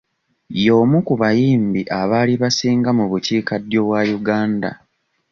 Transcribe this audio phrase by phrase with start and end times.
[0.63, 4.69] Y'omu ku bayimbi abaali basinga mu bukiikaddyo bwa Uganda.